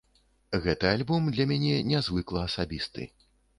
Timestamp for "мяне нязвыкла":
1.53-2.49